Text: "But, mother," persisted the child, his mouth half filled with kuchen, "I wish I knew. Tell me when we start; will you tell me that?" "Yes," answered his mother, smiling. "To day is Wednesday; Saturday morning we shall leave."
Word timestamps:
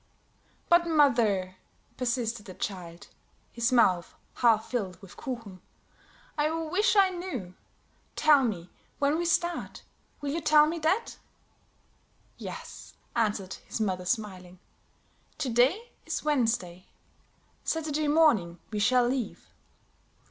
"But, 0.67 0.87
mother," 0.87 1.57
persisted 1.95 2.47
the 2.47 2.55
child, 2.55 3.07
his 3.51 3.71
mouth 3.71 4.15
half 4.37 4.67
filled 4.71 4.99
with 4.99 5.15
kuchen, 5.15 5.61
"I 6.39 6.49
wish 6.49 6.95
I 6.95 7.11
knew. 7.11 7.53
Tell 8.15 8.43
me 8.43 8.71
when 8.97 9.15
we 9.19 9.25
start; 9.25 9.83
will 10.19 10.31
you 10.31 10.41
tell 10.41 10.65
me 10.65 10.79
that?" 10.79 11.19
"Yes," 12.39 12.95
answered 13.15 13.57
his 13.67 13.79
mother, 13.79 14.05
smiling. 14.05 14.57
"To 15.37 15.49
day 15.49 15.91
is 16.07 16.23
Wednesday; 16.23 16.87
Saturday 17.63 18.07
morning 18.07 18.57
we 18.71 18.79
shall 18.79 19.07
leave." 19.07 19.53